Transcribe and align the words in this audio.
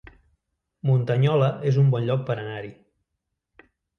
Muntanyola 0.89 1.49
es 1.71 1.77
un 1.83 1.93
bon 1.95 2.09
lloc 2.09 2.25
per 2.31 2.39
anar-hi 2.45 2.75